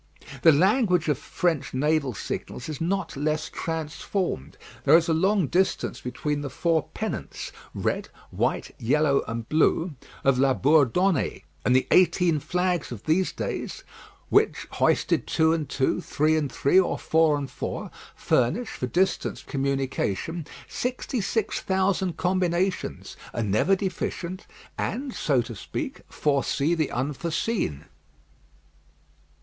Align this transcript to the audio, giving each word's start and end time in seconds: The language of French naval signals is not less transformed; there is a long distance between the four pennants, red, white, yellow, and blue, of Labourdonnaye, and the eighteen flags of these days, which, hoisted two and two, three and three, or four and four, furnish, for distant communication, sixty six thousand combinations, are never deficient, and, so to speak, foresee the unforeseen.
The 0.41 0.51
language 0.51 1.07
of 1.09 1.19
French 1.19 1.75
naval 1.75 2.15
signals 2.15 2.67
is 2.67 2.81
not 2.81 3.15
less 3.15 3.51
transformed; 3.53 4.57
there 4.83 4.97
is 4.97 5.07
a 5.07 5.13
long 5.13 5.45
distance 5.45 6.01
between 6.01 6.41
the 6.41 6.49
four 6.49 6.87
pennants, 6.95 7.51
red, 7.75 8.09
white, 8.31 8.73
yellow, 8.79 9.23
and 9.27 9.47
blue, 9.47 9.93
of 10.23 10.39
Labourdonnaye, 10.39 11.43
and 11.63 11.75
the 11.75 11.85
eighteen 11.91 12.39
flags 12.39 12.91
of 12.91 13.03
these 13.03 13.31
days, 13.31 13.83
which, 14.29 14.65
hoisted 14.71 15.27
two 15.27 15.53
and 15.53 15.69
two, 15.69 16.01
three 16.01 16.35
and 16.35 16.51
three, 16.51 16.79
or 16.79 16.97
four 16.97 17.37
and 17.37 17.51
four, 17.51 17.91
furnish, 18.15 18.69
for 18.71 18.87
distant 18.87 19.45
communication, 19.45 20.47
sixty 20.67 21.21
six 21.21 21.59
thousand 21.61 22.17
combinations, 22.17 23.15
are 23.35 23.43
never 23.43 23.75
deficient, 23.75 24.47
and, 24.79 25.13
so 25.13 25.43
to 25.43 25.53
speak, 25.53 26.01
foresee 26.09 26.73
the 26.73 26.89
unforeseen. 26.89 27.85